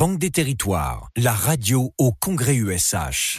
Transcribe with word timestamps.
Banque 0.00 0.18
des 0.18 0.30
Territoires, 0.30 1.10
la 1.14 1.32
radio 1.32 1.92
au 1.98 2.10
Congrès 2.10 2.54
USH. 2.54 3.38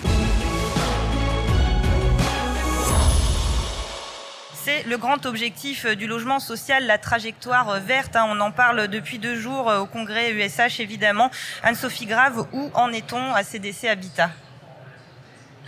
C'est 4.53 4.83
le 4.83 4.95
grand 4.99 5.25
objectif 5.25 5.87
du 5.87 6.05
logement 6.05 6.39
social, 6.39 6.85
la 6.85 6.99
trajectoire 6.99 7.79
verte. 7.79 8.15
Hein. 8.15 8.27
On 8.29 8.39
en 8.41 8.51
parle 8.51 8.89
depuis 8.89 9.17
deux 9.17 9.33
jours 9.33 9.73
au 9.81 9.87
congrès 9.87 10.33
USH, 10.33 10.79
évidemment. 10.79 11.31
Anne-Sophie 11.63 12.05
Grave, 12.05 12.45
où 12.53 12.69
en 12.75 12.91
est-on 12.91 13.33
à 13.33 13.43
CDC 13.43 13.87
Habitat? 13.87 14.29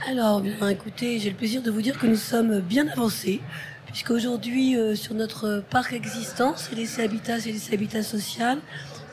Alors, 0.08 0.42
bien, 0.42 0.70
écoutez, 0.70 1.18
j'ai 1.18 1.32
le 1.32 1.36
plaisir 1.36 1.64
de 1.64 1.72
vous 1.72 1.82
dire 1.82 1.98
que 1.98 2.06
nous 2.06 2.16
sommes 2.16 2.60
bien 2.60 2.88
avancés, 2.88 3.42
puisqu'aujourd'hui, 3.88 4.78
euh, 4.78 4.94
sur 4.94 5.16
notre 5.16 5.64
parc 5.72 5.94
existant, 5.94 6.56
CDC 6.56 7.00
Habitat, 7.00 7.40
CDC 7.40 7.74
Habitat 7.74 8.04
Social, 8.04 8.60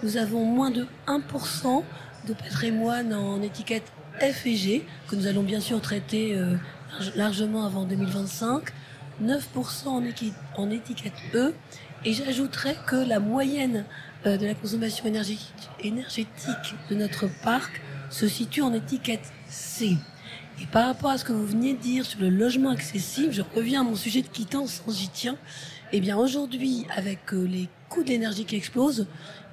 nous 0.03 0.17
avons 0.17 0.45
moins 0.45 0.71
de 0.71 0.87
1% 1.07 1.83
de 2.27 2.35
patrimoine 2.35 3.15
en 3.15 3.43
étiquette 3.43 3.91
F 4.21 4.47
et 4.47 4.57
G, 4.57 4.87
que 5.09 5.17
nous 5.17 5.27
allons 5.27 5.43
bien 5.43 5.61
sûr 5.61 5.81
traiter 5.81 6.35
euh, 6.37 6.57
largement 7.17 7.65
avant 7.65 7.85
2025, 7.85 8.65
9% 9.23 9.89
en, 10.57 10.71
étiquette 10.71 11.13
E, 11.35 11.55
et 12.05 12.13
j'ajouterais 12.13 12.77
que 12.87 12.97
la 12.97 13.21
moyenne 13.21 13.85
euh, 14.27 14.37
de 14.37 14.47
la 14.47 14.55
consommation 14.55 15.05
énergétique, 15.07 16.75
de 16.91 16.95
notre 16.95 17.27
parc 17.43 17.81
se 18.11 18.29
situe 18.29 18.63
en 18.63 18.73
étiquette 18.73 19.33
C. 19.49 19.97
Et 20.61 20.67
par 20.67 20.87
rapport 20.87 21.11
à 21.11 21.19
ce 21.19 21.25
que 21.25 21.33
vous 21.33 21.47
veniez 21.47 21.73
de 21.73 21.79
dire 21.79 22.05
sur 22.05 22.21
le 22.21 22.29
logement 22.29 22.71
accessible, 22.71 23.33
je 23.33 23.43
reviens 23.55 23.81
à 23.81 23.85
mon 23.85 23.97
sujet 23.97 24.21
de 24.21 24.29
quittance, 24.29 24.83
j'y 24.89 25.09
tiens. 25.09 25.37
Eh 25.93 26.01
bien 26.01 26.17
aujourd'hui, 26.17 26.87
avec 26.95 27.33
euh, 27.33 27.45
les 27.45 27.69
coûts 27.89 28.05
de 28.05 28.11
l'énergie 28.11 28.45
qui 28.45 28.55
explosent, 28.55 29.07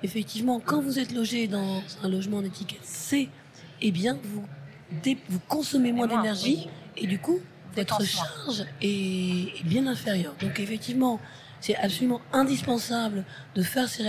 effectivement, 0.03 0.61
quand 0.63 0.81
vous 0.81 0.99
êtes 0.99 1.11
logé 1.11 1.47
dans 1.47 1.81
un 2.03 2.09
logement 2.09 2.41
d'étiquette 2.43 2.83
C, 2.83 3.29
eh 3.81 3.91
bien, 3.91 4.19
vous, 4.23 4.45
vous 5.29 5.39
consommez 5.47 5.91
moins 5.91 6.05
d'énergie 6.05 6.67
et 6.95 7.07
du 7.07 7.17
coup, 7.17 7.39
votre 7.75 8.03
charge 8.05 8.65
est, 8.81 9.63
bien 9.63 9.87
inférieure. 9.87 10.35
Donc, 10.39 10.59
effectivement, 10.59 11.19
c'est 11.59 11.75
absolument 11.75 12.21
indispensable 12.31 13.23
de 13.55 13.63
faire 13.63 13.87
ces, 13.87 14.03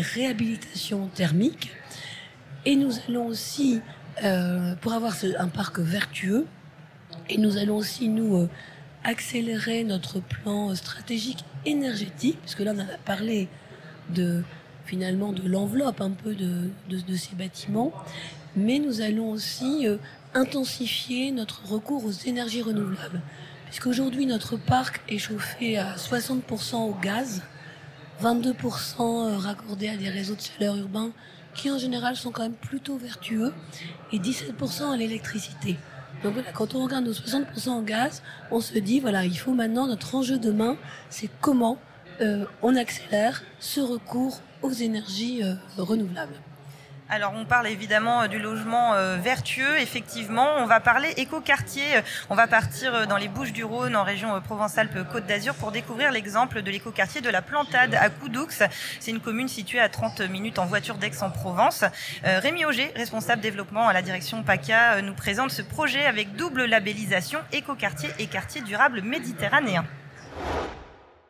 réhabilitations 0.00 1.08
thermiques. 1.14 1.70
Et 2.66 2.76
nous 2.76 2.92
allons 3.08 3.26
aussi, 3.26 3.80
euh, 4.22 4.74
pour 4.76 4.92
avoir 4.92 5.14
un 5.38 5.48
parc 5.48 5.78
vertueux, 5.78 6.46
et 7.28 7.38
nous 7.38 7.56
allons 7.56 7.76
aussi 7.76 8.08
nous 8.08 8.36
euh, 8.36 8.48
accélérer 9.04 9.84
notre 9.84 10.20
plan 10.20 10.74
stratégique 10.74 11.44
énergétique, 11.66 12.38
puisque 12.40 12.60
là 12.60 12.72
on 12.74 12.80
a 12.80 12.98
parlé 13.04 13.48
de 14.10 14.42
finalement 14.86 15.32
de 15.32 15.46
l'enveloppe 15.48 16.00
un 16.00 16.10
peu 16.10 16.34
de, 16.34 17.16
ces 17.16 17.34
bâtiments, 17.36 17.92
mais 18.56 18.78
nous 18.78 19.00
allons 19.00 19.30
aussi 19.30 19.86
euh, 19.86 19.96
intensifier 20.34 21.30
notre 21.30 21.66
recours 21.66 22.04
aux 22.04 22.10
énergies 22.10 22.62
renouvelables, 22.62 23.20
puisqu'aujourd'hui 23.66 24.26
notre 24.26 24.56
parc 24.56 25.00
est 25.08 25.18
chauffé 25.18 25.78
à 25.78 25.96
60% 25.96 26.76
au 26.76 26.94
gaz, 26.94 27.42
22% 28.22 28.52
euh, 29.00 29.38
raccordé 29.38 29.88
à 29.88 29.96
des 29.96 30.08
réseaux 30.08 30.34
de 30.34 30.40
chaleur 30.40 30.76
urbains 30.76 31.10
qui 31.54 31.70
en 31.70 31.78
général 31.78 32.16
sont 32.16 32.32
quand 32.32 32.42
même 32.42 32.52
plutôt 32.52 32.96
vertueux, 32.96 33.52
et 34.12 34.18
17% 34.18 34.92
à 34.92 34.96
l'électricité. 34.96 35.76
Donc 36.24 36.32
voilà, 36.32 36.52
quand 36.52 36.74
on 36.74 36.82
regarde 36.82 37.04
nos 37.04 37.12
60% 37.12 37.68
en 37.68 37.82
gaz, 37.82 38.22
on 38.50 38.58
se 38.58 38.78
dit, 38.78 38.98
voilà, 38.98 39.26
il 39.26 39.38
faut 39.38 39.52
maintenant, 39.52 39.86
notre 39.86 40.14
enjeu 40.14 40.38
demain, 40.38 40.78
c'est 41.10 41.28
comment 41.42 41.76
euh, 42.22 42.46
on 42.62 42.76
accélère 42.76 43.42
ce 43.60 43.80
recours 43.80 44.40
aux 44.62 44.72
énergies 44.72 45.42
euh, 45.42 45.54
renouvelables. 45.76 46.40
Alors 47.08 47.32
on 47.36 47.44
parle 47.44 47.66
évidemment 47.68 48.22
euh, 48.22 48.28
du 48.28 48.38
logement 48.38 48.94
vertueux, 49.18 49.78
effectivement. 49.78 50.48
On 50.58 50.66
va 50.66 50.80
parler 50.80 51.12
écoquartier. 51.16 51.84
On 52.30 52.34
va 52.34 52.46
partir 52.46 53.06
dans 53.06 53.16
les 53.16 53.28
Bouches 53.28 53.52
du 53.52 53.64
Rhône, 53.64 53.96
en 53.96 54.04
région 54.04 54.40
Provence-Alpes-Côte 54.40 55.26
d'Azur, 55.26 55.54
pour 55.54 55.72
découvrir 55.72 56.12
l'exemple 56.12 56.62
de 56.62 56.70
l'écoquartier 56.70 57.20
de 57.20 57.28
la 57.28 57.42
Plantade 57.42 57.94
à 57.94 58.08
Coudoux. 58.10 58.48
C'est 58.50 59.10
une 59.10 59.20
commune 59.20 59.48
située 59.48 59.80
à 59.80 59.88
30 59.88 60.20
minutes 60.22 60.58
en 60.58 60.66
voiture 60.66 60.96
d'Aix-en-Provence. 60.96 61.84
Rémi 62.22 62.64
Auger, 62.64 62.92
responsable 62.96 63.42
développement 63.42 63.88
à 63.88 63.92
la 63.92 64.02
direction 64.02 64.42
PACA, 64.42 65.00
nous 65.02 65.14
présente 65.14 65.50
ce 65.50 65.62
projet 65.62 66.04
avec 66.06 66.36
double 66.36 66.64
labellisation 66.64 67.40
écoquartier 67.52 68.10
et 68.18 68.26
quartier 68.26 68.60
durable 68.62 69.02
méditerranéen 69.02 69.84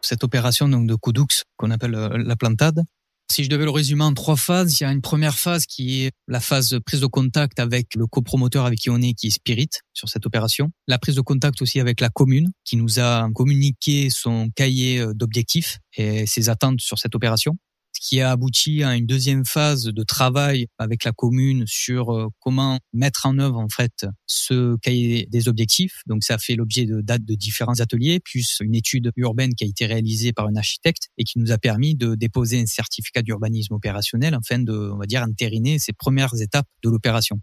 cette 0.04 0.24
opération 0.24 0.68
de 0.68 0.94
Coudux 0.94 1.44
qu'on 1.56 1.70
appelle 1.70 1.94
euh, 1.94 2.22
la 2.24 2.36
plantade. 2.36 2.82
Si 3.30 3.42
je 3.42 3.48
devais 3.48 3.64
le 3.64 3.70
résumer 3.70 4.04
en 4.04 4.12
trois 4.12 4.36
phases, 4.36 4.78
il 4.78 4.84
y 4.84 4.86
a 4.86 4.92
une 4.92 5.00
première 5.00 5.38
phase 5.38 5.66
qui 5.66 6.02
est 6.02 6.12
la 6.28 6.40
phase 6.40 6.78
prise 6.84 7.00
de 7.00 7.06
contact 7.06 7.58
avec 7.58 7.94
le 7.96 8.06
copromoteur 8.06 8.66
avec 8.66 8.78
qui 8.78 8.90
on 8.90 9.00
est, 9.00 9.14
qui 9.14 9.28
est 9.28 9.30
Spirit 9.30 9.70
sur 9.92 10.08
cette 10.08 10.26
opération. 10.26 10.70
La 10.86 10.98
prise 10.98 11.16
de 11.16 11.20
contact 11.20 11.60
aussi 11.62 11.80
avec 11.80 12.00
la 12.00 12.10
commune 12.10 12.52
qui 12.64 12.76
nous 12.76 13.00
a 13.00 13.28
communiqué 13.34 14.08
son 14.10 14.50
cahier 14.54 15.04
d'objectifs 15.14 15.78
et 15.96 16.26
ses 16.26 16.48
attentes 16.48 16.80
sur 16.80 16.98
cette 16.98 17.14
opération 17.14 17.56
qui 18.04 18.20
a 18.20 18.30
abouti 18.30 18.82
à 18.82 18.96
une 18.96 19.06
deuxième 19.06 19.46
phase 19.46 19.84
de 19.84 20.02
travail 20.02 20.66
avec 20.76 21.04
la 21.04 21.12
commune 21.12 21.64
sur 21.66 22.12
euh, 22.12 22.28
comment 22.38 22.78
mettre 22.92 23.24
en 23.24 23.38
œuvre 23.38 23.58
en 23.58 23.70
fait 23.70 24.04
ce 24.26 24.76
cahier 24.82 25.26
des 25.30 25.48
objectifs. 25.48 26.02
Donc 26.06 26.22
ça 26.22 26.36
fait 26.36 26.54
l'objet 26.54 26.84
de 26.84 27.00
dates 27.00 27.24
de 27.24 27.34
différents 27.34 27.80
ateliers, 27.80 28.20
plus 28.20 28.58
une 28.60 28.74
étude 28.74 29.10
urbaine 29.16 29.54
qui 29.54 29.64
a 29.64 29.66
été 29.66 29.86
réalisée 29.86 30.34
par 30.34 30.46
un 30.46 30.54
architecte 30.54 31.08
et 31.16 31.24
qui 31.24 31.38
nous 31.38 31.50
a 31.50 31.56
permis 31.56 31.94
de 31.94 32.14
déposer 32.14 32.60
un 32.60 32.66
certificat 32.66 33.22
d'urbanisme 33.22 33.72
opérationnel 33.72 34.34
afin 34.34 34.58
de, 34.58 34.90
on 34.92 34.98
va 34.98 35.06
dire, 35.06 35.22
entériner 35.22 35.78
ces 35.78 35.94
premières 35.94 36.34
étapes 36.42 36.68
de 36.82 36.90
l'opération. 36.90 37.40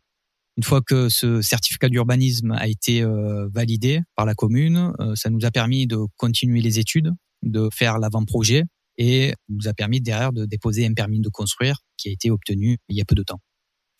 Une 0.57 0.63
fois 0.63 0.81
que 0.81 1.09
ce 1.09 1.41
certificat 1.41 1.89
d'urbanisme 1.89 2.51
a 2.51 2.67
été 2.67 3.01
euh, 3.01 3.49
validé 3.51 4.01
par 4.16 4.28
la 4.28 4.35
commune, 4.35 4.93
euh, 4.99 5.16
ça 5.16 5.31
nous 5.31 5.43
a 5.43 5.49
permis 5.49 5.88
de 5.88 5.97
continuer 6.17 6.61
les 6.61 6.78
études, 6.78 7.11
de 7.41 7.67
faire 7.73 7.97
l'avant-projet 7.97 8.66
et 8.97 9.34
nous 9.50 9.68
a 9.68 9.74
permis 9.74 10.02
derrière 10.02 10.34
de 10.34 10.46
déposer 10.46 10.85
un 10.85 10.94
permis 10.94 11.19
de 11.19 11.29
construire 11.29 11.79
qui 11.97 12.09
a 12.09 12.12
été 12.12 12.29
obtenu 12.29 12.78
il 12.90 12.97
y 12.97 13.02
a 13.02 13.06
peu 13.06 13.16
de 13.16 13.24
temps. 13.24 13.40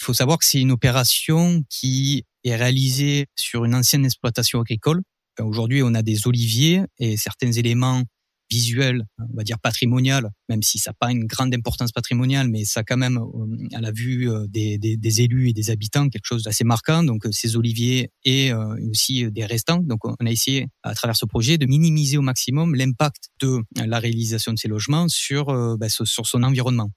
Il 0.02 0.06
faut 0.06 0.14
savoir 0.14 0.38
que 0.38 0.46
c'est 0.46 0.60
une 0.60 0.72
opération 0.72 1.64
qui 1.70 2.26
est 2.44 2.56
réalisée 2.56 3.28
sur 3.36 3.66
une 3.66 3.76
ancienne 3.76 4.06
exploitation 4.06 4.62
agricole. 4.62 5.02
Aujourd'hui, 5.40 5.84
on 5.84 5.94
a 5.94 6.02
des 6.02 6.28
oliviers 6.28 6.82
et 6.98 7.18
certains 7.18 7.52
éléments 7.52 8.04
visuel, 8.52 9.06
on 9.18 9.36
va 9.36 9.44
dire 9.44 9.60
patrimonial, 9.60 10.30
même 10.50 10.62
si 10.62 10.78
ça 10.78 10.92
n'a 10.92 10.96
pas 11.00 11.12
une 11.12 11.26
grande 11.26 11.54
importance 11.56 11.92
patrimoniale, 11.92 12.50
mais 12.50 12.66
ça 12.66 12.82
a 12.82 12.84
quand 12.84 12.98
même, 12.98 13.18
euh, 13.18 13.78
à 13.78 13.80
la 13.82 13.92
vue 13.92 14.30
euh, 14.30 14.46
des, 14.48 15.22
élus 15.22 15.50
et 15.50 15.54
des 15.54 15.70
habitants, 15.70 16.10
quelque 16.10 16.26
chose 16.26 16.44
d'assez 16.44 16.64
marquant. 16.64 17.04
Donc 17.04 17.26
euh, 17.26 17.32
ces 17.32 17.56
oliviers 17.56 18.12
et 18.26 18.52
aussi 18.90 19.32
des 19.32 19.46
restants. 19.46 19.80
Donc 19.80 20.00
on 20.06 20.26
a 20.26 20.32
essayé, 20.32 20.68
à 20.84 20.94
travers 20.94 21.16
ce 21.16 21.26
projet, 21.26 21.58
de 21.58 21.66
minimiser 21.66 22.18
au 22.18 22.22
maximum 22.22 22.76
l'impact 22.76 23.30
de 23.40 23.60
la 23.76 24.00
réalisation 24.00 24.54
de 24.54 24.58
ces 24.58 24.68
logements 24.68 25.08
sur, 25.08 25.46
bah, 25.78 25.88
sur 25.90 26.26
son 26.28 26.44
environnement. 26.44 26.92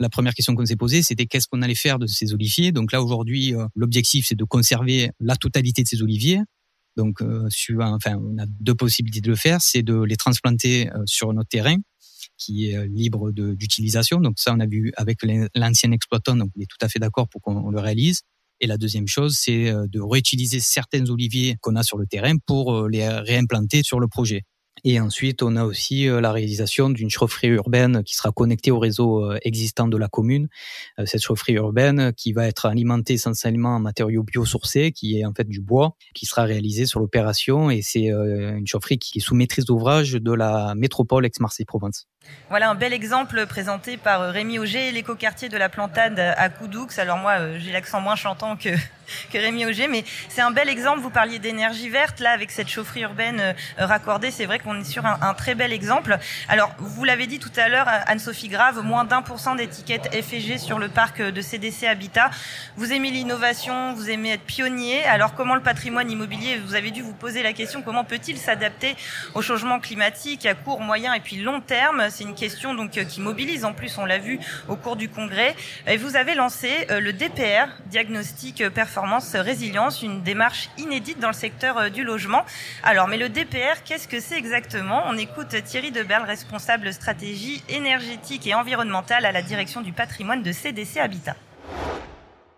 La 0.00 0.08
première 0.08 0.34
question 0.34 0.54
qu'on 0.54 0.66
s'est 0.66 0.76
posée, 0.76 1.02
c'était 1.02 1.26
qu'est-ce 1.26 1.46
qu'on 1.48 1.62
allait 1.62 1.74
faire 1.74 1.98
de 1.98 2.06
ces 2.06 2.34
oliviers? 2.34 2.72
Donc 2.72 2.92
là, 2.92 3.02
aujourd'hui, 3.02 3.54
l'objectif, 3.74 4.26
c'est 4.28 4.34
de 4.34 4.44
conserver 4.44 5.10
la 5.20 5.36
totalité 5.36 5.82
de 5.82 5.88
ces 5.88 6.02
oliviers, 6.02 6.40
donc, 6.96 7.22
euh, 7.22 7.48
enfin, 7.80 8.16
on 8.16 8.38
a 8.38 8.46
deux 8.46 8.74
possibilités 8.74 9.20
de 9.20 9.30
le 9.30 9.36
faire, 9.36 9.60
c'est 9.60 9.82
de 9.82 10.02
les 10.02 10.16
transplanter 10.16 10.90
euh, 10.90 11.02
sur 11.06 11.32
notre 11.32 11.48
terrain 11.48 11.76
qui 12.36 12.68
est 12.68 12.76
euh, 12.76 12.86
libre 12.86 13.30
d'utilisation. 13.32 14.20
Donc 14.20 14.34
ça, 14.38 14.52
on 14.52 14.60
a 14.60 14.66
vu 14.66 14.92
avec 14.96 15.20
l'ancien 15.54 15.92
exploitant, 15.92 16.36
donc 16.36 16.50
il 16.56 16.62
est 16.62 16.66
tout 16.66 16.84
à 16.84 16.88
fait 16.88 16.98
d'accord 16.98 17.28
pour 17.28 17.40
qu'on 17.40 17.70
le 17.70 17.80
réalise. 17.80 18.22
Et 18.60 18.66
la 18.66 18.78
deuxième 18.78 19.08
chose, 19.08 19.36
c'est 19.36 19.72
de 19.72 20.00
réutiliser 20.00 20.60
certains 20.60 21.04
oliviers 21.10 21.56
qu'on 21.60 21.74
a 21.74 21.82
sur 21.82 21.98
le 21.98 22.06
terrain 22.06 22.34
pour 22.46 22.86
les 22.86 23.08
réimplanter 23.08 23.82
sur 23.82 23.98
le 23.98 24.06
projet. 24.06 24.42
Et 24.84 24.98
ensuite, 24.98 25.42
on 25.42 25.54
a 25.54 25.64
aussi 25.64 26.08
euh, 26.08 26.20
la 26.20 26.32
réalisation 26.32 26.90
d'une 26.90 27.08
chaufferie 27.08 27.48
urbaine 27.48 28.02
qui 28.02 28.16
sera 28.16 28.32
connectée 28.32 28.72
au 28.72 28.80
réseau 28.80 29.24
euh, 29.24 29.38
existant 29.42 29.86
de 29.86 29.96
la 29.96 30.08
commune. 30.08 30.48
Euh, 30.98 31.06
cette 31.06 31.22
chaufferie 31.22 31.52
urbaine 31.52 32.12
qui 32.14 32.32
va 32.32 32.48
être 32.48 32.66
alimentée 32.66 33.14
essentiellement 33.14 33.76
en 33.76 33.80
matériaux 33.80 34.24
biosourcés, 34.24 34.90
qui 34.90 35.20
est 35.20 35.24
en 35.24 35.32
fait 35.34 35.48
du 35.48 35.60
bois, 35.60 35.96
qui 36.14 36.26
sera 36.26 36.42
réalisée 36.42 36.86
sur 36.86 36.98
l'opération. 36.98 37.70
Et 37.70 37.80
c'est 37.82 38.06
une 38.06 38.66
chaufferie 38.66 38.98
qui 38.98 39.18
est 39.18 39.22
sous 39.22 39.34
maîtrise 39.34 39.64
d'ouvrage 39.64 40.12
de 40.12 40.32
la 40.32 40.74
métropole 40.74 41.26
ex-Marseille-Provence. 41.26 42.08
Voilà 42.52 42.68
un 42.68 42.74
bel 42.74 42.92
exemple 42.92 43.46
présenté 43.46 43.96
par 43.96 44.30
Rémi 44.30 44.58
Auger, 44.58 44.92
l'écoquartier 44.92 45.48
de 45.48 45.56
la 45.56 45.70
Plantade 45.70 46.18
à 46.18 46.50
Coudoux. 46.50 46.86
Alors 46.98 47.16
moi, 47.16 47.56
j'ai 47.56 47.72
l'accent 47.72 48.02
moins 48.02 48.14
chantant 48.14 48.56
que, 48.56 48.68
Rémi 49.32 49.64
Auger, 49.64 49.88
mais 49.88 50.04
c'est 50.28 50.42
un 50.42 50.50
bel 50.50 50.68
exemple. 50.68 51.00
Vous 51.00 51.08
parliez 51.08 51.38
d'énergie 51.38 51.88
verte, 51.88 52.20
là, 52.20 52.32
avec 52.32 52.50
cette 52.50 52.68
chaufferie 52.68 53.04
urbaine 53.04 53.54
raccordée. 53.78 54.30
C'est 54.30 54.44
vrai 54.44 54.58
qu'on 54.58 54.78
est 54.78 54.84
sur 54.84 55.06
un, 55.06 55.32
très 55.32 55.54
bel 55.54 55.72
exemple. 55.72 56.18
Alors, 56.46 56.72
vous 56.78 57.04
l'avez 57.04 57.26
dit 57.26 57.38
tout 57.38 57.50
à 57.56 57.70
l'heure, 57.70 57.88
Anne-Sophie 57.88 58.48
Grave, 58.48 58.82
moins 58.82 59.06
d'un 59.06 59.22
pour 59.22 59.40
cent 59.40 59.54
d'étiquettes 59.54 60.14
FG 60.14 60.58
sur 60.58 60.78
le 60.78 60.90
parc 60.90 61.22
de 61.22 61.40
CDC 61.40 61.86
Habitat. 61.86 62.30
Vous 62.76 62.92
aimez 62.92 63.10
l'innovation, 63.10 63.94
vous 63.94 64.10
aimez 64.10 64.32
être 64.32 64.44
pionnier. 64.44 65.02
Alors, 65.04 65.34
comment 65.34 65.54
le 65.54 65.62
patrimoine 65.62 66.10
immobilier, 66.10 66.58
vous 66.58 66.74
avez 66.74 66.90
dû 66.90 67.00
vous 67.00 67.14
poser 67.14 67.42
la 67.42 67.54
question, 67.54 67.80
comment 67.80 68.04
peut-il 68.04 68.36
s'adapter 68.36 68.94
au 69.32 69.40
changement 69.40 69.80
climatique 69.80 70.44
à 70.44 70.54
court, 70.54 70.80
moyen 70.80 71.14
et 71.14 71.20
puis 71.20 71.36
long 71.36 71.62
terme? 71.62 72.10
C'est 72.12 72.24
une 72.24 72.34
question 72.34 72.74
donc 72.74 72.90
qui 72.90 73.20
mobilise. 73.20 73.64
En 73.64 73.72
plus, 73.72 73.98
on 73.98 74.04
l'a 74.04 74.18
vu 74.18 74.38
au 74.68 74.76
cours 74.76 74.96
du 74.96 75.08
congrès. 75.08 75.54
Et 75.86 75.96
vous 75.96 76.16
avez 76.16 76.34
lancé 76.34 76.86
le 76.88 77.12
DPR, 77.12 77.68
diagnostic 77.86 78.68
performance 78.68 79.34
résilience, 79.34 80.02
une 80.02 80.22
démarche 80.22 80.68
inédite 80.78 81.18
dans 81.18 81.28
le 81.28 81.34
secteur 81.34 81.90
du 81.90 82.04
logement. 82.04 82.44
Alors, 82.82 83.08
mais 83.08 83.16
le 83.16 83.28
DPR, 83.28 83.82
qu'est-ce 83.84 84.08
que 84.08 84.20
c'est 84.20 84.36
exactement? 84.36 85.02
On 85.06 85.16
écoute 85.16 85.56
Thierry 85.64 85.90
Deberle, 85.90 86.24
responsable 86.24 86.92
stratégie 86.92 87.62
énergétique 87.68 88.46
et 88.46 88.54
environnementale 88.54 89.24
à 89.24 89.32
la 89.32 89.42
direction 89.42 89.80
du 89.80 89.92
patrimoine 89.92 90.42
de 90.42 90.52
CDC 90.52 90.98
Habitat. 90.98 91.36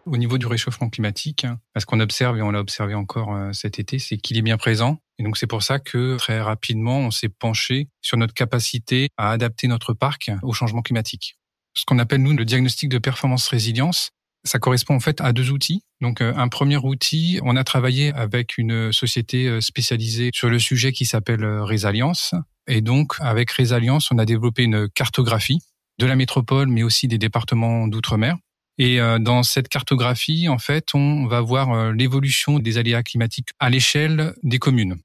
Au 0.07 0.17
niveau 0.17 0.37
du 0.37 0.47
réchauffement 0.47 0.91
climatique, 0.91 1.47
ce 1.77 1.87
qu'on 1.87 2.01
observe 2.01 2.37
et 2.37 2.43
on 2.43 2.51
l'a 2.51 2.61
observé 2.61 2.95
encore 2.95 3.35
euh, 3.35 3.53
cet 3.53 3.79
été, 3.79 3.99
c'est 3.99 4.19
qu'il 4.19 4.37
est 4.37 4.43
bien 4.43 4.59
présent. 4.59 4.99
Et 5.19 5.23
donc 5.23 5.37
c'est 5.37 5.47
pour 5.47 5.63
ça 5.63 5.79
que 5.79 6.17
très 6.17 6.41
rapidement, 6.41 6.99
on 6.99 7.11
s'est 7.11 7.29
penché 7.29 7.89
sur 8.03 8.17
notre 8.17 8.35
capacité 8.35 9.09
à 9.17 9.31
adapter 9.31 9.69
notre 9.69 9.95
parc 9.95 10.31
au 10.43 10.53
changement 10.53 10.83
climatique. 10.83 11.37
Ce 11.77 11.85
qu'on 11.85 11.99
appelle 11.99 12.23
nous 12.23 12.37
le 12.37 12.45
diagnostic 12.45 12.89
de 12.89 12.99
performance 12.99 13.49
résilience, 13.49 14.11
ça 14.45 14.59
correspond 14.59 14.95
en 14.95 15.01
fait 15.01 15.21
à 15.21 15.33
deux 15.33 15.51
outils. 15.51 15.83
Donc 16.01 16.21
euh, 16.21 16.35
un 16.37 16.49
premier 16.49 16.77
outil, 16.77 17.41
on 17.43 17.57
a 17.57 17.65
travaillé 17.65 18.13
avec 18.13 18.59
une 18.59 18.93
société 18.93 19.49
euh, 19.49 19.61
spécialisée 19.61 20.31
sur 20.35 20.51
le 20.51 20.59
sujet 20.59 20.93
qui 20.93 21.07
s'appelle 21.07 21.45
Résalience. 21.45 22.35
Et 22.67 22.81
donc 22.81 23.15
avec 23.21 23.51
Résalience, 23.51 24.11
on 24.11 24.19
a 24.19 24.25
développé 24.25 24.65
une 24.65 24.89
cartographie 24.89 25.61
de 25.99 26.07
la 26.07 26.17
métropole, 26.17 26.69
mais 26.69 26.83
aussi 26.83 27.09
des 27.09 27.19
départements 27.19 27.87
d'outre-mer 27.89 28.37
et 28.79 29.01
euh, 29.01 29.19
dans 29.19 29.43
cette 29.43 29.69
cartographie, 29.69 30.49
en 30.49 30.59
fait, 30.59 30.95
on 30.95 31.27
va 31.27 31.41
voir 31.41 31.73
euh, 31.73 31.93
l'évolution 31.93 32.59
des 32.59 32.79
aléas 32.79 33.03
climatiques 33.03 33.51
à 33.59 33.71
l'échelle 33.71 34.35
des 34.43 34.59
communes. 34.59 34.97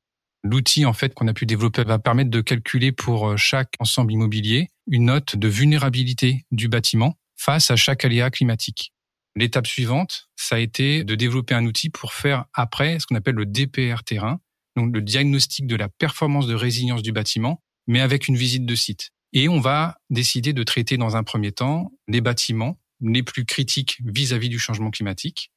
L'outil 0.43 0.85
en 0.85 0.93
fait 0.93 1.13
qu'on 1.13 1.27
a 1.27 1.33
pu 1.33 1.45
développer 1.45 1.83
va 1.83 1.99
permettre 1.99 2.29
de 2.29 2.41
calculer 2.41 2.91
pour 2.91 3.29
euh, 3.29 3.37
chaque 3.37 3.73
ensemble 3.79 4.13
immobilier 4.13 4.69
une 4.89 5.05
note 5.05 5.35
de 5.35 5.47
vulnérabilité 5.47 6.45
du 6.51 6.67
bâtiment 6.67 7.15
face 7.35 7.69
à 7.71 7.75
chaque 7.75 8.05
aléa 8.05 8.31
climatique. 8.31 8.93
L'étape 9.35 9.67
suivante, 9.67 10.29
ça 10.35 10.55
a 10.55 10.59
été 10.59 11.03
de 11.03 11.15
développer 11.15 11.53
un 11.53 11.65
outil 11.65 11.89
pour 11.89 12.13
faire 12.13 12.45
après 12.53 12.99
ce 12.99 13.05
qu'on 13.05 13.15
appelle 13.15 13.35
le 13.35 13.45
DPR 13.45 14.03
terrain, 14.03 14.39
donc 14.75 14.93
le 14.93 15.01
diagnostic 15.01 15.67
de 15.67 15.75
la 15.75 15.89
performance 15.89 16.47
de 16.47 16.55
résilience 16.55 17.03
du 17.03 17.11
bâtiment, 17.11 17.61
mais 17.87 18.01
avec 18.01 18.27
une 18.27 18.35
visite 18.35 18.65
de 18.65 18.75
site. 18.75 19.11
Et 19.33 19.47
on 19.47 19.59
va 19.59 19.97
décider 20.09 20.53
de 20.53 20.63
traiter 20.63 20.97
dans 20.97 21.15
un 21.15 21.23
premier 21.23 21.51
temps 21.51 21.91
les 22.07 22.21
bâtiments 22.21 22.79
les 23.01 23.23
plus 23.23 23.45
critiques 23.45 23.99
vis-à-vis 24.03 24.49
du 24.49 24.59
changement 24.59 24.91
climatique. 24.91 25.51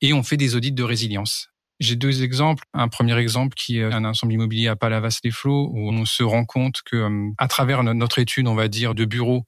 Et 0.00 0.12
on 0.12 0.22
fait 0.22 0.36
des 0.36 0.54
audits 0.54 0.72
de 0.72 0.82
résilience. 0.82 1.48
J'ai 1.80 1.96
deux 1.96 2.22
exemples. 2.22 2.64
Un 2.74 2.88
premier 2.88 3.16
exemple 3.18 3.54
qui 3.54 3.78
est 3.78 3.84
un 3.84 4.04
ensemble 4.04 4.32
immobilier 4.32 4.68
à 4.68 4.76
Palavas-les-Flots 4.76 5.70
où 5.72 5.90
on 5.90 6.04
se 6.04 6.22
rend 6.22 6.44
compte 6.44 6.82
que 6.84 6.96
euh, 6.96 7.30
à 7.38 7.46
travers 7.46 7.84
notre 7.84 8.18
étude, 8.18 8.48
on 8.48 8.54
va 8.54 8.68
dire, 8.68 8.94
de 8.94 9.04
bureau, 9.04 9.44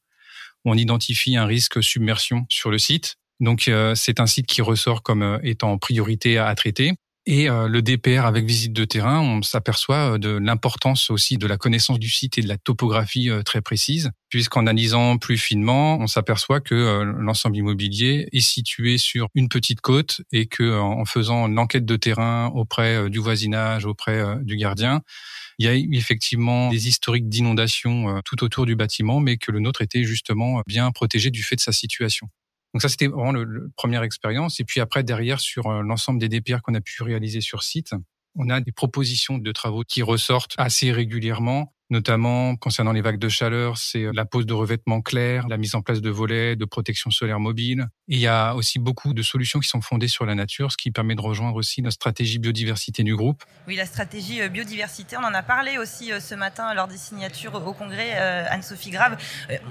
on 0.64 0.76
identifie 0.76 1.36
un 1.36 1.46
risque 1.46 1.82
submersion 1.82 2.46
sur 2.48 2.70
le 2.70 2.78
site. 2.78 3.16
Donc 3.40 3.68
euh, 3.68 3.94
c'est 3.94 4.20
un 4.20 4.26
site 4.26 4.46
qui 4.46 4.62
ressort 4.62 5.02
comme 5.02 5.22
euh, 5.22 5.38
étant 5.42 5.72
en 5.72 5.78
priorité 5.78 6.38
à 6.38 6.54
traiter. 6.54 6.92
Et 7.26 7.50
euh, 7.50 7.68
le 7.68 7.82
DPR 7.82 8.24
avec 8.24 8.46
visite 8.46 8.72
de 8.72 8.84
terrain, 8.86 9.20
on 9.20 9.42
s'aperçoit 9.42 10.14
euh, 10.14 10.18
de 10.18 10.30
l'importance 10.30 11.10
aussi 11.10 11.36
de 11.36 11.46
la 11.46 11.58
connaissance 11.58 11.98
du 11.98 12.08
site 12.08 12.38
et 12.38 12.40
de 12.40 12.48
la 12.48 12.56
topographie 12.56 13.28
euh, 13.28 13.42
très 13.42 13.60
précise, 13.60 14.10
puisqu'en 14.30 14.60
analysant 14.60 15.18
plus 15.18 15.36
finement, 15.36 15.98
on 15.98 16.06
s'aperçoit 16.06 16.60
que 16.60 17.02
l'ensemble 17.18 17.58
immobilier 17.58 18.26
est 18.32 18.40
situé 18.40 18.96
sur 18.96 19.28
une 19.34 19.50
petite 19.50 19.82
côte 19.82 20.22
et 20.32 20.46
que 20.46 20.78
en 20.78 21.04
faisant 21.04 21.46
l'enquête 21.46 21.84
de 21.84 21.96
terrain 21.96 22.46
auprès 22.54 23.10
du 23.10 23.18
voisinage, 23.18 23.84
auprès 23.84 24.36
du 24.42 24.56
gardien, 24.56 25.02
il 25.58 25.66
y 25.66 25.68
a 25.68 25.74
effectivement 25.74 26.70
des 26.70 26.88
historiques 26.88 27.28
d'inondation 27.28 28.20
tout 28.24 28.44
autour 28.44 28.66
du 28.66 28.76
bâtiment, 28.76 29.18
mais 29.20 29.36
que 29.36 29.50
le 29.50 29.58
nôtre 29.58 29.82
était 29.82 30.04
justement 30.04 30.62
bien 30.66 30.90
protégé 30.92 31.30
du 31.30 31.42
fait 31.42 31.56
de 31.56 31.60
sa 31.60 31.72
situation. 31.72 32.28
Donc 32.72 32.82
ça, 32.82 32.88
c'était 32.88 33.08
vraiment 33.08 33.32
le, 33.32 33.70
première 33.76 34.02
expérience. 34.02 34.60
Et 34.60 34.64
puis 34.64 34.80
après, 34.80 35.02
derrière, 35.02 35.40
sur 35.40 35.66
euh, 35.66 35.82
l'ensemble 35.82 36.20
des 36.20 36.28
DPR 36.28 36.62
qu'on 36.62 36.74
a 36.74 36.80
pu 36.80 37.02
réaliser 37.02 37.40
sur 37.40 37.62
site, 37.62 37.92
on 38.36 38.48
a 38.48 38.60
des 38.60 38.72
propositions 38.72 39.38
de 39.38 39.52
travaux 39.52 39.82
qui 39.82 40.02
ressortent 40.02 40.54
assez 40.56 40.92
régulièrement 40.92 41.74
notamment 41.90 42.54
concernant 42.56 42.92
les 42.92 43.00
vagues 43.00 43.18
de 43.18 43.28
chaleur, 43.28 43.76
c'est 43.76 44.04
euh, 44.04 44.12
la 44.14 44.24
pose 44.24 44.46
de 44.46 44.54
revêtements 44.54 45.02
clairs, 45.02 45.48
la 45.48 45.56
mise 45.56 45.74
en 45.74 45.82
place 45.82 46.00
de 46.00 46.10
volets, 46.10 46.56
de 46.56 46.64
protection 46.64 47.10
solaire 47.10 47.40
mobile. 47.40 47.86
Il 48.06 48.18
y 48.18 48.28
a 48.28 48.54
aussi 48.54 48.78
beaucoup 48.78 49.12
de 49.12 49.22
solutions 49.22 49.58
qui 49.58 49.68
sont 49.68 49.80
fondées 49.80 50.08
sur 50.08 50.24
la 50.24 50.36
nature, 50.36 50.70
ce 50.70 50.76
qui 50.76 50.92
permet 50.92 51.16
de 51.16 51.20
rejoindre 51.20 51.56
aussi 51.56 51.82
notre 51.82 51.96
stratégie 51.96 52.38
biodiversité 52.38 53.02
du 53.02 53.16
groupe. 53.16 53.42
Oui, 53.66 53.74
la 53.74 53.86
stratégie 53.86 54.40
euh, 54.40 54.48
biodiversité, 54.48 55.16
on 55.16 55.24
en 55.24 55.34
a 55.34 55.42
parlé 55.42 55.78
aussi 55.78 56.12
euh, 56.12 56.20
ce 56.20 56.34
matin 56.36 56.72
lors 56.74 56.86
des 56.86 56.96
signatures 56.96 57.54
au 57.66 57.72
congrès, 57.72 58.12
Anne-Sophie 58.12 58.90
Grave. 58.90 59.16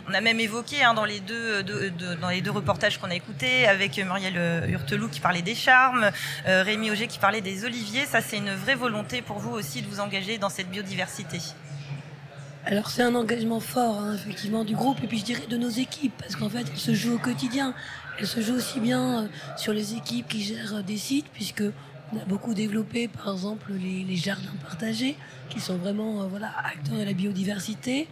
On 0.07 0.13
a 0.13 0.21
même 0.21 0.39
évoqué 0.39 0.83
hein, 0.83 0.93
dans, 0.93 1.05
les 1.05 1.19
deux, 1.19 1.63
dans 1.63 2.29
les 2.29 2.41
deux 2.41 2.51
reportages 2.51 2.97
qu'on 2.97 3.09
a 3.09 3.15
écoutés 3.15 3.67
avec 3.67 3.97
Muriel 3.97 4.69
Hurtelou 4.69 5.07
qui 5.07 5.19
parlait 5.19 5.41
des 5.41 5.55
charmes, 5.55 6.11
Rémi 6.45 6.91
Auger 6.91 7.07
qui 7.07 7.19
parlait 7.19 7.41
des 7.41 7.65
oliviers. 7.65 8.05
Ça, 8.05 8.21
c'est 8.21 8.37
une 8.37 8.53
vraie 8.53 8.75
volonté 8.75 9.21
pour 9.21 9.39
vous 9.39 9.51
aussi 9.51 9.81
de 9.81 9.87
vous 9.87 9.99
engager 9.99 10.37
dans 10.37 10.49
cette 10.49 10.69
biodiversité. 10.69 11.39
Alors 12.71 12.91
c'est 12.91 13.01
un 13.01 13.15
engagement 13.15 13.59
fort, 13.59 13.97
hein, 13.97 14.13
effectivement, 14.13 14.63
du 14.63 14.75
groupe 14.75 15.03
et 15.03 15.07
puis 15.07 15.17
je 15.17 15.25
dirais 15.25 15.47
de 15.49 15.57
nos 15.57 15.69
équipes, 15.69 16.13
parce 16.19 16.35
qu'en 16.35 16.49
fait, 16.49 16.67
elle 16.71 16.77
se 16.77 16.93
joue 16.93 17.15
au 17.15 17.17
quotidien. 17.17 17.73
Elle 18.19 18.27
se 18.27 18.41
joue 18.41 18.53
aussi 18.53 18.79
bien 18.79 19.23
euh, 19.23 19.27
sur 19.57 19.73
les 19.73 19.95
équipes 19.95 20.27
qui 20.27 20.43
gèrent 20.43 20.75
euh, 20.75 20.81
des 20.83 20.97
sites, 20.97 21.25
puisque 21.33 21.63
on 22.13 22.19
a 22.19 22.25
beaucoup 22.25 22.53
développé, 22.53 23.07
par 23.07 23.33
exemple, 23.33 23.71
les, 23.73 24.15
jardins 24.15 24.53
partagés, 24.61 25.15
qui 25.49 25.59
sont 25.59 25.77
vraiment 25.77 26.21
euh, 26.21 26.27
voilà, 26.27 26.51
acteurs 26.63 26.99
de 26.99 27.03
la 27.03 27.13
biodiversité. 27.13 28.07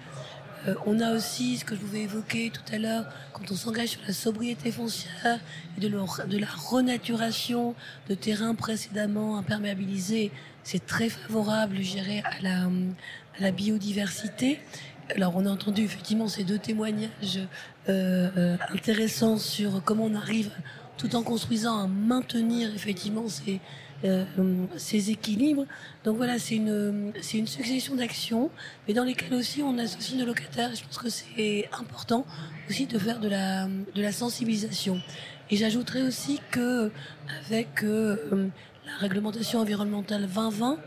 On 0.85 0.99
a 0.99 1.13
aussi 1.13 1.57
ce 1.57 1.65
que 1.65 1.75
je 1.75 1.79
pouvais 1.79 2.01
évoquer 2.01 2.51
tout 2.51 2.73
à 2.73 2.77
l'heure, 2.77 3.05
quand 3.33 3.51
on 3.51 3.55
s'engage 3.55 3.89
sur 3.89 4.01
la 4.07 4.13
sobriété 4.13 4.71
foncière 4.71 5.39
et 5.77 5.81
de, 5.81 5.87
la 5.87 6.47
renaturation 6.47 7.75
de 8.09 8.15
terrains 8.15 8.55
précédemment 8.55 9.37
imperméabilisés, 9.37 10.31
c'est 10.63 10.85
très 10.85 11.09
favorable, 11.09 11.77
je 11.81 11.91
dirais, 11.91 12.23
à 12.25 12.41
la, 12.41 12.69
la 13.39 13.51
biodiversité. 13.51 14.59
Alors 15.15 15.35
on 15.37 15.45
a 15.45 15.49
entendu 15.49 15.83
effectivement 15.83 16.27
ces 16.27 16.43
deux 16.43 16.59
témoignages 16.59 17.39
euh, 17.89 18.29
euh, 18.37 18.57
intéressants 18.73 19.37
sur 19.37 19.81
comment 19.83 20.05
on 20.05 20.15
arrive 20.15 20.51
tout 20.97 21.15
en 21.15 21.23
construisant 21.23 21.83
à 21.83 21.87
maintenir 21.87 22.73
effectivement 22.75 23.29
ces, 23.29 23.61
euh, 24.05 24.25
ces 24.77 25.11
équilibres. 25.11 25.65
Donc 26.03 26.17
voilà, 26.17 26.39
c'est 26.39 26.55
une, 26.55 27.13
c'est 27.21 27.37
une 27.37 27.47
succession 27.47 27.95
d'actions, 27.95 28.49
mais 28.87 28.93
dans 28.93 29.03
lesquelles 29.03 29.33
aussi 29.33 29.61
on 29.61 29.77
associe 29.77 30.17
nos 30.17 30.25
locataires. 30.25 30.71
je 30.75 30.83
pense 30.83 30.97
que 30.97 31.09
c'est 31.09 31.69
important 31.79 32.25
aussi 32.69 32.85
de 32.85 32.97
faire 32.99 33.19
de 33.19 33.29
la, 33.29 33.67
de 33.67 34.01
la 34.01 34.11
sensibilisation. 34.11 35.01
Et 35.49 35.55
j'ajouterais 35.55 36.01
aussi 36.01 36.39
que 36.51 36.91
avec 37.45 37.81
la 37.81 38.97
réglementation 38.99 39.59
environnementale 39.59 40.27
2020, 40.27 40.77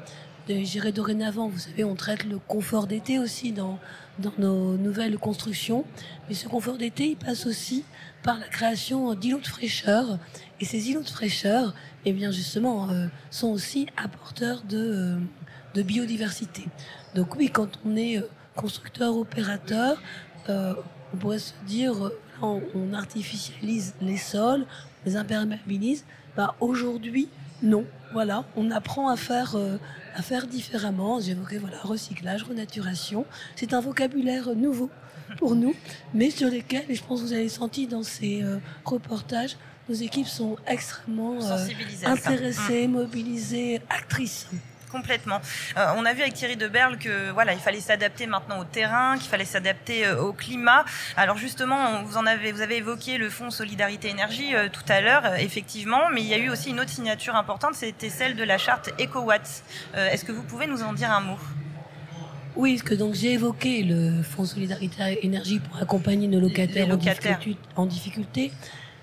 J'irai 0.62 0.90
dorénavant, 0.92 1.48
vous 1.48 1.58
savez, 1.58 1.84
on 1.84 1.94
traite 1.94 2.24
le 2.24 2.38
confort 2.38 2.86
d'été 2.86 3.18
aussi 3.18 3.52
dans, 3.52 3.78
dans 4.18 4.32
nos 4.38 4.76
nouvelles 4.76 5.16
constructions. 5.18 5.84
Mais 6.28 6.34
ce 6.34 6.48
confort 6.48 6.76
d'été, 6.76 7.10
il 7.10 7.16
passe 7.16 7.46
aussi 7.46 7.84
par 8.22 8.38
la 8.38 8.46
création 8.46 9.14
d'îlots 9.14 9.40
de 9.40 9.46
fraîcheur. 9.46 10.18
Et 10.60 10.64
ces 10.64 10.90
îlots 10.90 11.02
de 11.02 11.08
fraîcheur, 11.08 11.74
eh 12.04 12.12
bien, 12.12 12.30
justement, 12.30 12.90
euh, 12.90 13.06
sont 13.30 13.48
aussi 13.48 13.86
apporteurs 13.96 14.62
de, 14.62 14.78
euh, 14.78 15.18
de 15.74 15.82
biodiversité. 15.82 16.64
Donc 17.14 17.36
oui, 17.36 17.50
quand 17.50 17.78
on 17.84 17.96
est 17.96 18.18
euh, 18.18 18.28
constructeur, 18.56 19.16
opérateur, 19.16 20.02
on 20.48 21.16
pourrait 21.16 21.38
se 21.38 21.52
dire, 21.64 21.94
on, 22.42 22.60
on 22.74 22.92
artificialise 22.92 23.94
les 24.02 24.16
sols, 24.16 24.66
les 25.06 25.16
imperméabilise. 25.16 26.04
Bah, 26.36 26.56
Aujourd'hui, 26.60 27.28
non. 27.62 27.84
Voilà, 28.12 28.44
on 28.56 28.70
apprend 28.70 29.08
à 29.08 29.16
faire, 29.16 29.54
euh, 29.54 29.76
à 30.14 30.22
faire 30.22 30.46
différemment. 30.46 31.20
J'évoquais 31.20 31.58
voilà, 31.58 31.78
recyclage, 31.82 32.42
renaturation. 32.42 33.24
C'est 33.54 33.72
un 33.72 33.80
vocabulaire 33.80 34.54
nouveau 34.56 34.90
pour 35.38 35.54
nous, 35.54 35.74
mais 36.12 36.30
sur 36.30 36.48
lesquels, 36.48 36.84
et 36.88 36.94
je 36.94 37.04
pense 37.04 37.20
que 37.20 37.26
vous 37.26 37.32
avez 37.32 37.48
senti 37.48 37.86
dans 37.86 38.02
ces 38.02 38.42
euh, 38.42 38.58
reportages, 38.84 39.56
nos 39.88 39.94
équipes 39.94 40.26
sont 40.26 40.56
extrêmement 40.66 41.38
euh, 41.42 41.66
intéressées, 42.04 42.88
mmh. 42.88 42.92
mobilisées, 42.92 43.80
actrices. 43.88 44.48
Complètement. 44.90 45.40
Euh, 45.76 45.86
on 45.96 46.04
a 46.04 46.12
vu 46.12 46.22
avec 46.22 46.34
Thierry 46.34 46.56
Deberle 46.56 46.98
que 46.98 47.30
voilà, 47.30 47.52
il 47.52 47.60
fallait 47.60 47.80
s'adapter 47.80 48.26
maintenant 48.26 48.58
au 48.58 48.64
terrain, 48.64 49.16
qu'il 49.18 49.28
fallait 49.28 49.44
s'adapter 49.44 50.04
euh, 50.04 50.20
au 50.20 50.32
climat. 50.32 50.84
Alors 51.16 51.36
justement, 51.36 52.02
vous 52.02 52.16
en 52.16 52.26
avez, 52.26 52.50
vous 52.50 52.60
avez 52.60 52.78
évoqué 52.78 53.16
le 53.16 53.30
fonds 53.30 53.50
Solidarité 53.50 54.08
Énergie 54.08 54.54
euh, 54.54 54.68
tout 54.68 54.82
à 54.88 55.00
l'heure, 55.00 55.36
effectivement, 55.36 56.10
mais 56.12 56.22
il 56.22 56.26
y 56.26 56.34
a 56.34 56.38
eu 56.38 56.50
aussi 56.50 56.70
une 56.70 56.80
autre 56.80 56.90
signature 56.90 57.36
importante, 57.36 57.74
c'était 57.74 58.10
celle 58.10 58.34
de 58.34 58.42
la 58.42 58.58
charte 58.58 58.90
EcoWatt. 59.00 59.62
Est-ce 59.94 60.24
que 60.24 60.32
vous 60.32 60.42
pouvez 60.42 60.66
nous 60.66 60.82
en 60.82 60.92
dire 60.92 61.10
un 61.10 61.20
mot? 61.20 61.38
Oui, 62.56 62.74
parce 62.74 62.82
que 62.82 62.94
donc 62.94 63.14
j'ai 63.14 63.32
évoqué 63.32 63.82
le 63.82 64.22
Fonds 64.22 64.44
Solidarité 64.44 65.18
Énergie 65.22 65.60
pour 65.60 65.80
accompagner 65.80 66.26
nos 66.26 66.40
locataires, 66.40 66.88
locataires. 66.88 67.38
En, 67.76 67.86
difficulté, 67.86 68.50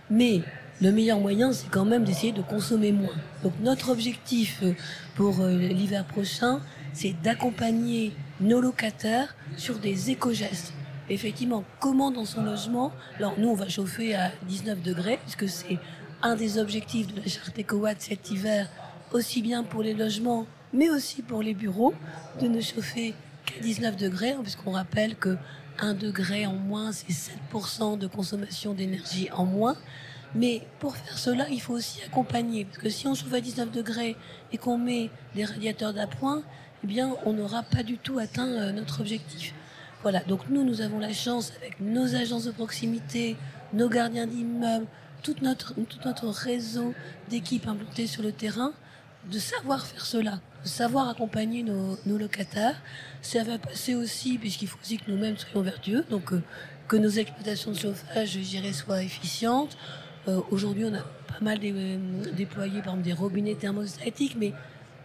mais 0.09 0.41
le 0.81 0.91
meilleur 0.91 1.19
moyen, 1.19 1.51
c'est 1.51 1.69
quand 1.69 1.85
même 1.85 2.03
d'essayer 2.03 2.31
de 2.31 2.41
consommer 2.41 2.91
moins. 2.91 3.15
Donc 3.43 3.53
notre 3.61 3.89
objectif 3.89 4.59
euh, 4.63 4.73
pour 5.15 5.41
euh, 5.41 5.51
l'hiver 5.57 6.05
prochain, 6.05 6.59
c'est 6.93 7.15
d'accompagner 7.23 8.13
nos 8.39 8.61
locataires 8.61 9.35
sur 9.55 9.79
des 9.79 10.11
éco-gestes. 10.11 10.73
effectivement 11.09 11.63
comment 11.79 12.11
dans 12.11 12.25
son 12.25 12.43
logement. 12.43 12.91
Alors 13.17 13.33
nous, 13.39 13.49
on 13.49 13.55
va 13.55 13.69
chauffer 13.69 14.15
à 14.15 14.31
19 14.47 14.81
degrés 14.81 15.19
puisque 15.23 15.49
c'est 15.49 15.79
un 16.21 16.35
des 16.35 16.57
objectifs 16.57 17.07
de 17.07 17.21
la 17.21 17.27
charte 17.27 17.57
EcoWatt 17.57 18.01
cet 18.01 18.29
hiver, 18.31 18.69
aussi 19.11 19.41
bien 19.41 19.63
pour 19.63 19.83
les 19.83 19.93
logements, 19.93 20.45
mais 20.73 20.89
aussi 20.89 21.21
pour 21.21 21.41
les 21.41 21.53
bureaux, 21.53 21.93
de 22.41 22.47
ne 22.47 22.61
chauffer 22.61 23.13
qu'à 23.45 23.59
19 23.61 23.95
degrés, 23.95 24.31
hein, 24.31 24.39
puisqu'on 24.41 24.71
rappelle 24.71 25.15
que 25.15 25.37
1 25.79 25.93
degré 25.93 26.45
en 26.45 26.53
moins, 26.53 26.91
c'est 26.91 27.31
7% 27.53 27.97
de 27.97 28.07
consommation 28.07 28.73
d'énergie 28.73 29.29
en 29.31 29.45
moins. 29.45 29.75
Mais 30.35 30.61
pour 30.79 30.95
faire 30.95 31.17
cela, 31.17 31.47
il 31.49 31.61
faut 31.61 31.73
aussi 31.73 32.01
accompagner. 32.03 32.65
Parce 32.65 32.77
que 32.77 32.89
si 32.89 33.07
on 33.07 33.15
chauffe 33.15 33.33
à 33.33 33.41
19 33.41 33.71
degrés 33.71 34.15
et 34.51 34.57
qu'on 34.57 34.77
met 34.77 35.09
des 35.35 35.45
radiateurs 35.45 35.93
d'appoint, 35.93 36.43
eh 36.83 36.87
bien, 36.87 37.15
on 37.25 37.33
n'aura 37.33 37.63
pas 37.63 37.83
du 37.83 37.97
tout 37.97 38.19
atteint 38.19 38.47
euh, 38.47 38.71
notre 38.71 39.01
objectif. 39.01 39.53
Voilà. 40.03 40.19
Donc 40.21 40.49
nous, 40.49 40.63
nous 40.63 40.81
avons 40.81 40.99
la 40.99 41.13
chance, 41.13 41.53
avec 41.57 41.79
nos 41.79 42.15
agences 42.15 42.45
de 42.45 42.51
proximité, 42.51 43.35
nos 43.73 43.89
gardiens 43.89 44.27
d'immeubles, 44.27 44.87
tout 45.23 45.35
notre, 45.41 45.73
tout 45.73 45.99
notre 46.05 46.27
réseau 46.27 46.93
d'équipes 47.29 47.67
implantées 47.67 48.07
sur 48.07 48.21
le 48.21 48.31
terrain, 48.31 48.73
de 49.31 49.39
savoir 49.39 49.85
faire 49.85 50.05
cela, 50.05 50.39
de 50.63 50.69
savoir 50.69 51.09
accompagner 51.09 51.63
nos, 51.63 51.97
nos 52.05 52.17
locataires. 52.17 52.79
Ça 53.21 53.43
va 53.43 53.57
passer 53.57 53.95
aussi, 53.95 54.37
puisqu'il 54.37 54.67
faut 54.67 54.77
aussi 54.81 54.97
que 54.97 55.09
nous-mêmes 55.09 55.37
soyons 55.37 55.61
vertueux, 55.61 56.05
donc 56.09 56.31
euh, 56.33 56.43
que 56.87 56.95
nos 56.95 57.09
exploitations 57.09 57.71
de 57.71 57.77
chauffage, 57.77 58.29
je 58.31 58.39
dirais, 58.39 58.73
soient 58.73 59.03
efficientes. 59.03 59.77
Euh, 60.27 60.41
Aujourd'hui, 60.51 60.85
on 60.85 60.93
a 60.93 61.03
pas 61.27 61.39
mal 61.41 61.59
euh, 61.63 61.97
déployé, 62.35 62.81
par 62.81 62.93
exemple, 62.93 63.03
des 63.03 63.13
robinets 63.13 63.55
thermostatiques, 63.55 64.35
mais 64.37 64.53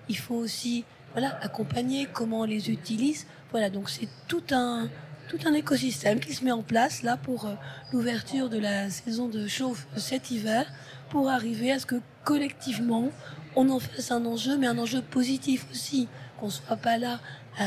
il 0.09 0.17
faut 0.17 0.35
aussi 0.35 0.85
voilà, 1.13 1.39
accompagner 1.43 2.09
comment 2.13 2.41
on 2.41 2.45
les 2.45 2.71
utilise. 2.71 3.27
Voilà, 3.51 3.71
donc 3.71 3.89
c'est 3.89 4.09
tout 4.27 4.43
un, 4.51 4.89
tout 5.29 5.39
un 5.47 5.53
écosystème 5.55 6.19
qui 6.19 6.35
se 6.35 6.45
met 6.45 6.53
en 6.53 6.63
place 6.63 7.03
là 7.03 7.17
pour 7.17 7.47
euh, 7.47 7.55
l'ouverture 7.93 8.49
de 8.49 8.59
la 8.59 8.91
saison 8.91 9.29
de 9.29 9.47
chauffe 9.47 9.87
cet 9.97 10.31
hiver 10.31 10.67
pour 11.11 11.29
arriver 11.29 11.71
à 11.73 11.79
ce 11.79 11.87
que 11.87 12.01
collectivement 12.25 13.11
on 13.55 13.69
en 13.69 13.79
fasse 13.79 14.11
un 14.11 14.25
enjeu, 14.25 14.57
mais 14.57 14.67
un 14.67 14.79
enjeu 14.79 15.03
positif 15.03 15.67
aussi, 15.71 16.09
qu'on 16.41 16.51
soit 16.51 16.77
pas 16.77 16.97
là. 16.97 17.21
Euh, 17.61 17.65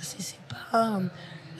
c'est 0.00 0.38
pas 0.48 1.00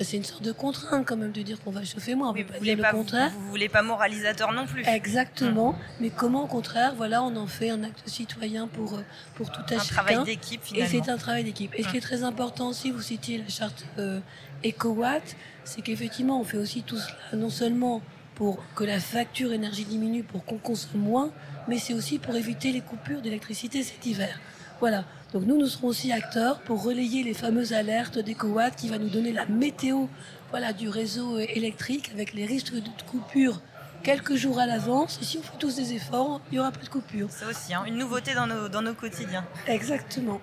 c'est 0.04 0.16
une 0.16 0.24
sorte 0.24 0.42
de 0.42 0.52
contrainte 0.52 1.06
quand 1.06 1.16
même 1.16 1.32
de 1.32 1.42
dire 1.42 1.60
qu'on 1.62 1.70
va 1.70 1.84
chauffer 1.84 2.14
moins. 2.14 2.30
On 2.30 2.32
Mais 2.32 2.44
peut 2.44 2.52
vous 2.54 2.58
voulez 2.60 2.76
pas, 2.76 2.92
le 2.92 2.96
contraire. 2.98 3.30
vous, 3.30 3.40
vous 3.40 3.48
voulez 3.50 3.68
pas 3.68 3.82
moralisateur 3.82 4.52
non 4.52 4.66
plus. 4.66 4.82
Exactement. 4.86 5.76
Mais 6.00 6.10
comment, 6.10 6.44
au 6.44 6.46
contraire, 6.46 6.94
voilà, 6.96 7.22
on 7.22 7.34
en 7.36 7.46
fait 7.46 7.70
un 7.70 7.82
acte 7.84 8.02
citoyen 8.08 8.66
pour, 8.68 8.94
euh, 8.94 9.02
pour 9.34 9.50
tout 9.50 9.60
Un 9.70 9.78
chacun. 9.78 9.84
travail 9.94 10.24
d'équipe 10.24 10.60
Et 10.62 10.66
finalement. 10.66 11.04
c'est 11.04 11.10
un 11.10 11.16
travail 11.16 11.44
d'équipe. 11.44 11.72
Et 11.76 11.82
ce 11.82 11.88
qui 11.88 11.96
est 11.96 12.00
très 12.00 12.22
important 12.22 12.68
aussi, 12.68 12.90
vous 12.90 13.00
citiez 13.02 13.38
la 13.38 13.48
charte 13.48 13.84
euh, 13.98 14.20
EcoWatt, 14.64 15.36
c'est 15.64 15.82
qu'effectivement, 15.82 16.40
on 16.40 16.44
fait 16.44 16.58
aussi 16.58 16.82
tout 16.82 16.98
cela, 16.98 17.16
non 17.34 17.50
seulement 17.50 18.02
pour 18.34 18.62
que 18.74 18.84
la 18.84 19.00
facture 19.00 19.52
énergie 19.52 19.84
diminue, 19.84 20.22
pour 20.22 20.44
qu'on 20.44 20.58
consomme 20.58 21.00
moins, 21.00 21.30
mais 21.68 21.78
c'est 21.78 21.94
aussi 21.94 22.18
pour 22.18 22.36
éviter 22.36 22.70
les 22.70 22.82
coupures 22.82 23.22
d'électricité 23.22 23.82
cet 23.82 24.04
hiver. 24.04 24.38
Voilà. 24.80 25.04
Donc 25.32 25.44
nous, 25.44 25.58
nous 25.58 25.66
serons 25.66 25.88
aussi 25.88 26.12
acteurs 26.12 26.60
pour 26.60 26.82
relayer 26.82 27.22
les 27.22 27.34
fameuses 27.34 27.72
alertes 27.72 28.18
d'EcoWatt 28.18 28.76
qui 28.76 28.88
va 28.88 28.98
nous 28.98 29.08
donner 29.08 29.32
la 29.32 29.46
météo 29.46 30.06
voilà, 30.50 30.72
du 30.72 30.88
réseau 30.88 31.36
euh, 31.36 31.46
électrique 31.48 32.10
avec 32.14 32.34
les 32.34 32.46
risques 32.46 32.74
de 32.74 33.02
coupure 33.10 33.60
quelques 34.06 34.36
jours 34.36 34.60
à 34.60 34.66
l'avance. 34.66 35.18
Et 35.20 35.24
si 35.24 35.36
on 35.36 35.42
fait 35.42 35.58
tous 35.58 35.74
des 35.74 35.92
efforts, 35.94 36.40
il 36.50 36.54
n'y 36.54 36.60
aura 36.60 36.70
pas 36.70 36.80
de 36.80 36.88
coupure. 36.88 37.26
C'est 37.28 37.44
aussi 37.44 37.74
hein, 37.74 37.82
une 37.88 37.96
nouveauté 37.96 38.34
dans 38.34 38.46
nos, 38.46 38.68
dans 38.68 38.80
nos 38.80 38.94
quotidiens. 38.94 39.44
Exactement. 39.66 40.40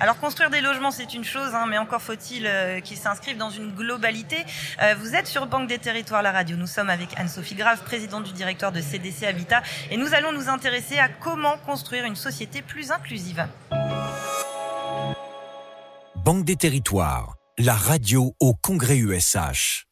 Alors 0.00 0.18
construire 0.18 0.48
des 0.48 0.62
logements 0.62 0.90
c'est 0.90 1.12
une 1.12 1.22
chose, 1.22 1.54
hein, 1.54 1.66
mais 1.68 1.76
encore 1.76 2.00
faut-il 2.00 2.46
euh, 2.46 2.80
qu'ils 2.80 2.96
s'inscrivent 2.96 3.36
dans 3.36 3.50
une 3.50 3.70
globalité. 3.70 4.38
Euh, 4.80 4.94
vous 4.98 5.14
êtes 5.14 5.26
sur 5.26 5.46
Banque 5.46 5.68
des 5.68 5.78
Territoires, 5.78 6.22
la 6.22 6.32
radio. 6.32 6.56
Nous 6.56 6.66
sommes 6.66 6.88
avec 6.88 7.10
Anne-Sophie 7.18 7.54
Grave, 7.54 7.82
présidente 7.84 8.24
du 8.24 8.32
directoire 8.32 8.72
de 8.72 8.80
CDC 8.80 9.24
Habitat, 9.24 9.62
et 9.90 9.98
nous 9.98 10.14
allons 10.14 10.32
nous 10.32 10.48
intéresser 10.48 10.98
à 10.98 11.10
comment 11.10 11.58
construire 11.66 12.06
une 12.06 12.16
société 12.16 12.62
plus 12.62 12.92
inclusive. 12.92 13.46
Banque 16.24 16.46
des 16.46 16.56
territoires, 16.56 17.34
la 17.58 17.74
radio 17.74 18.34
au 18.40 18.54
Congrès 18.54 18.96
USH. 18.96 19.86